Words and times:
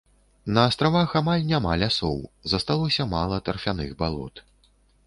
На 0.55 0.61
астравах 0.69 1.13
амаль 1.19 1.45
няма 1.51 1.75
лясоў, 1.83 2.17
засталося 2.55 3.09
мала 3.13 3.43
тарфяных 3.51 3.97
балот. 4.03 4.47